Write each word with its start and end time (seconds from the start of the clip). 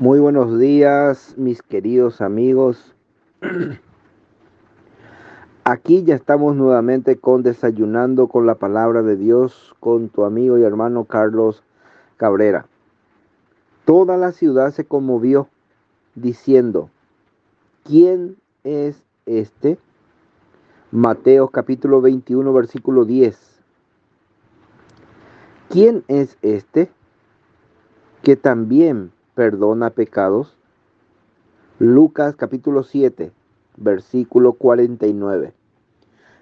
Muy 0.00 0.20
buenos 0.20 0.60
días, 0.60 1.34
mis 1.36 1.60
queridos 1.60 2.20
amigos. 2.20 2.94
Aquí 5.64 6.04
ya 6.04 6.14
estamos 6.14 6.54
nuevamente 6.54 7.18
con 7.18 7.42
Desayunando 7.42 8.28
con 8.28 8.46
la 8.46 8.54
Palabra 8.54 9.02
de 9.02 9.16
Dios 9.16 9.74
con 9.80 10.08
tu 10.08 10.22
amigo 10.22 10.56
y 10.56 10.62
hermano 10.62 11.06
Carlos 11.06 11.64
Cabrera. 12.16 12.68
Toda 13.84 14.16
la 14.16 14.30
ciudad 14.30 14.70
se 14.70 14.84
conmovió 14.84 15.48
diciendo, 16.14 16.90
¿quién 17.82 18.36
es 18.62 19.02
este? 19.26 19.80
Mateo 20.92 21.48
capítulo 21.48 22.00
21 22.00 22.52
versículo 22.52 23.04
10. 23.04 23.64
¿Quién 25.68 26.04
es 26.06 26.38
este 26.42 26.88
que 28.22 28.36
también 28.36 29.10
perdona 29.38 29.90
pecados? 29.90 30.56
Lucas 31.78 32.34
capítulo 32.34 32.82
7, 32.82 33.30
versículo 33.76 34.54
49. 34.54 35.54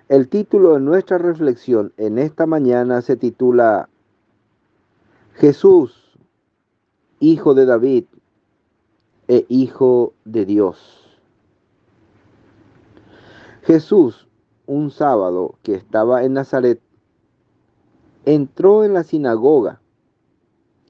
El 0.08 0.28
título 0.28 0.72
de 0.72 0.80
nuestra 0.80 1.18
reflexión 1.18 1.92
en 1.98 2.18
esta 2.18 2.46
mañana 2.46 3.02
se 3.02 3.18
titula 3.18 3.90
Jesús, 5.34 6.18
Hijo 7.20 7.52
de 7.52 7.66
David 7.66 8.04
e 9.28 9.44
Hijo 9.50 10.14
de 10.24 10.46
Dios. 10.46 11.18
Jesús, 13.64 14.26
un 14.64 14.90
sábado 14.90 15.56
que 15.62 15.74
estaba 15.74 16.24
en 16.24 16.32
Nazaret, 16.32 16.80
entró 18.24 18.84
en 18.84 18.94
la 18.94 19.02
sinagoga 19.02 19.82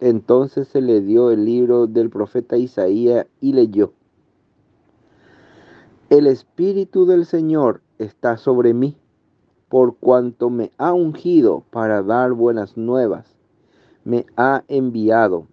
entonces 0.00 0.68
se 0.68 0.80
le 0.80 1.00
dio 1.00 1.30
el 1.30 1.44
libro 1.44 1.86
del 1.86 2.10
profeta 2.10 2.56
Isaías 2.56 3.26
y 3.40 3.52
leyó. 3.52 3.92
El 6.10 6.26
Espíritu 6.26 7.06
del 7.06 7.26
Señor 7.26 7.80
está 7.98 8.36
sobre 8.36 8.74
mí, 8.74 8.96
por 9.68 9.96
cuanto 9.96 10.50
me 10.50 10.70
ha 10.78 10.92
ungido 10.92 11.64
para 11.70 12.02
dar 12.02 12.32
buenas 12.32 12.76
nuevas. 12.76 13.34
Me 14.04 14.24
ha 14.36 14.62
enviado 14.68 15.46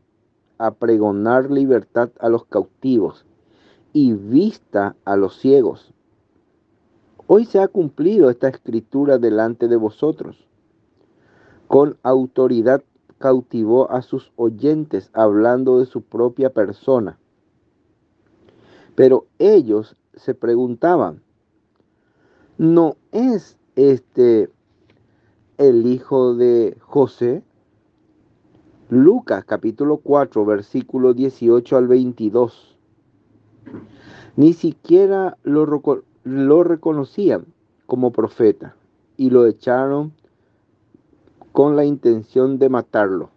a 0.59 0.71
pregonar 0.71 1.49
libertad 1.49 2.09
a 2.19 2.29
los 2.29 2.45
cautivos 2.45 3.25
y 3.93 4.13
vista 4.13 4.95
a 5.05 5.15
los 5.15 5.37
ciegos. 5.39 5.93
Hoy 7.25 7.45
se 7.45 7.59
ha 7.59 7.67
cumplido 7.67 8.29
esta 8.29 8.49
escritura 8.49 9.17
delante 9.17 9.67
de 9.67 9.77
vosotros. 9.77 10.45
Con 11.67 11.97
autoridad 12.03 12.83
cautivó 13.23 13.89
a 13.89 14.01
sus 14.01 14.33
oyentes 14.35 15.09
hablando 15.13 15.79
de 15.79 15.85
su 15.85 16.01
propia 16.01 16.49
persona. 16.49 17.17
Pero 18.95 19.27
ellos 19.39 19.95
se 20.13 20.35
preguntaban, 20.35 21.21
¿no 22.57 22.97
es 23.13 23.57
este 23.77 24.49
el 25.57 25.85
hijo 25.85 26.35
de 26.35 26.75
José? 26.81 27.43
Lucas 28.89 29.45
capítulo 29.45 29.99
4 29.99 30.43
versículo 30.43 31.13
18 31.13 31.77
al 31.77 31.87
22. 31.87 32.77
Ni 34.35 34.51
siquiera 34.51 35.37
lo, 35.43 35.65
lo 36.25 36.63
reconocían 36.65 37.45
como 37.85 38.11
profeta 38.11 38.75
y 39.15 39.29
lo 39.29 39.45
echaron 39.45 40.11
con 41.53 41.75
la 41.75 41.85
intención 41.85 42.59
de 42.59 42.67
matarlo. 42.67 43.29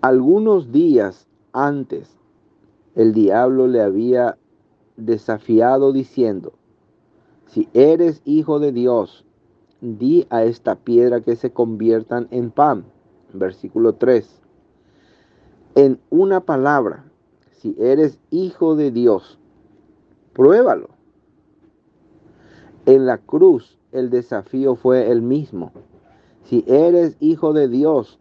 Algunos 0.00 0.72
días 0.72 1.28
antes, 1.52 2.16
el 2.94 3.12
diablo 3.12 3.68
le 3.68 3.82
había 3.82 4.38
desafiado 4.96 5.92
diciendo, 5.92 6.54
si 7.46 7.68
eres 7.74 8.22
hijo 8.24 8.58
de 8.58 8.72
Dios, 8.72 9.24
di 9.80 10.26
a 10.30 10.42
esta 10.44 10.74
piedra 10.74 11.20
que 11.20 11.36
se 11.36 11.52
conviertan 11.52 12.26
en 12.30 12.50
pan. 12.50 12.84
Versículo 13.32 13.94
3. 13.94 14.40
En 15.74 16.00
una 16.10 16.40
palabra, 16.40 17.04
si 17.52 17.76
eres 17.78 18.18
hijo 18.30 18.74
de 18.74 18.90
Dios, 18.90 19.38
pruébalo. 20.32 20.88
En 22.86 23.06
la 23.06 23.18
cruz 23.18 23.77
el 23.92 24.10
desafío 24.10 24.74
fue 24.74 25.10
el 25.10 25.22
mismo. 25.22 25.72
Si 26.44 26.64
eres 26.66 27.16
hijo 27.20 27.52
de 27.52 27.68
Dios, 27.68 28.18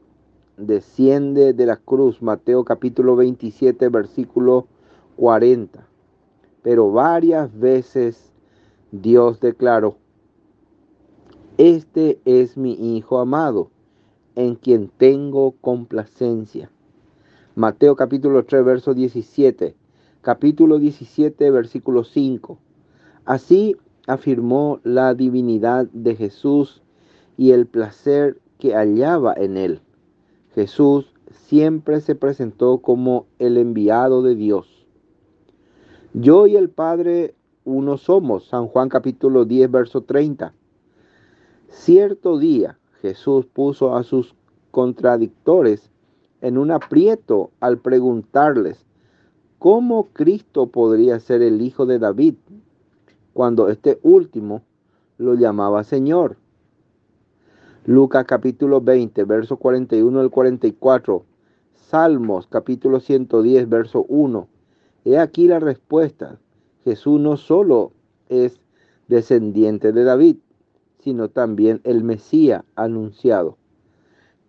desciende 0.57 1.53
de 1.53 1.65
la 1.65 1.77
cruz. 1.77 2.21
Mateo 2.21 2.63
capítulo 2.63 3.15
27, 3.15 3.89
versículo 3.89 4.67
40. 5.17 5.87
Pero 6.63 6.91
varias 6.91 7.57
veces 7.57 8.31
Dios 8.91 9.39
declaró, 9.39 9.97
este 11.57 12.19
es 12.25 12.55
mi 12.55 12.73
Hijo 12.95 13.19
amado, 13.19 13.71
en 14.35 14.55
quien 14.55 14.89
tengo 14.97 15.53
complacencia. 15.59 16.69
Mateo 17.55 17.95
capítulo 17.95 18.45
3, 18.45 18.63
verso 18.63 18.93
17. 18.93 19.75
Capítulo 20.21 20.77
17, 20.77 21.49
versículo 21.49 22.03
5. 22.03 22.59
Así 23.25 23.75
afirmó 24.07 24.79
la 24.83 25.13
divinidad 25.13 25.87
de 25.91 26.15
Jesús 26.15 26.81
y 27.37 27.51
el 27.51 27.67
placer 27.67 28.39
que 28.57 28.73
hallaba 28.73 29.33
en 29.33 29.57
él. 29.57 29.81
Jesús 30.55 31.13
siempre 31.29 32.01
se 32.01 32.15
presentó 32.15 32.79
como 32.79 33.27
el 33.37 33.57
enviado 33.57 34.23
de 34.23 34.35
Dios. 34.35 34.87
Yo 36.13 36.47
y 36.47 36.55
el 36.55 36.69
Padre 36.69 37.35
uno 37.63 37.97
somos. 37.97 38.47
San 38.47 38.67
Juan 38.67 38.89
capítulo 38.89 39.45
10, 39.45 39.69
verso 39.69 40.01
30. 40.01 40.53
Cierto 41.67 42.39
día 42.39 42.79
Jesús 43.01 43.45
puso 43.45 43.95
a 43.95 44.03
sus 44.03 44.33
contradictores 44.71 45.91
en 46.41 46.57
un 46.57 46.71
aprieto 46.71 47.51
al 47.59 47.79
preguntarles 47.79 48.85
cómo 49.59 50.07
Cristo 50.13 50.67
podría 50.67 51.19
ser 51.19 51.41
el 51.41 51.61
hijo 51.61 51.85
de 51.85 51.99
David 51.99 52.35
cuando 53.37 53.69
este 53.69 53.99
último 54.01 54.63
lo 55.19 55.35
llamaba 55.35 55.83
Señor. 55.83 56.37
Lucas 57.85 58.25
capítulo 58.25 58.81
20, 58.81 59.25
verso 59.25 59.57
41 59.57 60.19
al 60.19 60.31
44. 60.31 61.23
Salmos 61.75 62.47
capítulo 62.47 62.99
110, 62.99 63.69
verso 63.69 64.07
1. 64.09 64.47
He 65.05 65.19
aquí 65.19 65.47
la 65.47 65.59
respuesta. 65.59 66.39
Jesús 66.83 67.21
no 67.21 67.37
solo 67.37 67.91
es 68.27 68.59
descendiente 69.07 69.91
de 69.91 70.03
David, 70.03 70.37
sino 70.97 71.29
también 71.29 71.79
el 71.83 72.03
Mesías 72.03 72.63
anunciado. 72.75 73.59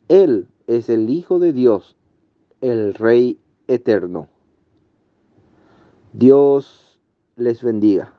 Él 0.09 0.49
es 0.67 0.89
el 0.89 1.11
Hijo 1.11 1.39
de 1.39 1.53
Dios, 1.53 1.95
el 2.63 2.95
Rey 2.95 3.39
eterno. 3.67 4.29
Dios 6.15 6.99
les 7.37 7.63
bendiga. 7.63 8.15